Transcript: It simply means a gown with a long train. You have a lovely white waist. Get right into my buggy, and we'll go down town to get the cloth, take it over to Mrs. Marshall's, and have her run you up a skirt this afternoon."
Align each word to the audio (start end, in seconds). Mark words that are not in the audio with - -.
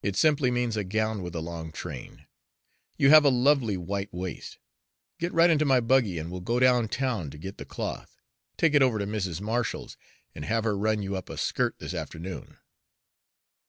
It 0.00 0.14
simply 0.14 0.52
means 0.52 0.76
a 0.76 0.84
gown 0.84 1.22
with 1.24 1.34
a 1.34 1.40
long 1.40 1.72
train. 1.72 2.28
You 2.98 3.10
have 3.10 3.24
a 3.24 3.30
lovely 3.30 3.76
white 3.76 4.14
waist. 4.14 4.58
Get 5.18 5.32
right 5.32 5.50
into 5.50 5.64
my 5.64 5.80
buggy, 5.80 6.20
and 6.20 6.30
we'll 6.30 6.40
go 6.40 6.60
down 6.60 6.86
town 6.86 7.30
to 7.30 7.36
get 7.36 7.58
the 7.58 7.64
cloth, 7.64 8.16
take 8.56 8.74
it 8.74 8.82
over 8.82 9.00
to 9.00 9.06
Mrs. 9.08 9.40
Marshall's, 9.40 9.96
and 10.36 10.44
have 10.44 10.62
her 10.62 10.78
run 10.78 11.02
you 11.02 11.16
up 11.16 11.28
a 11.28 11.36
skirt 11.36 11.80
this 11.80 11.94
afternoon." 11.94 12.58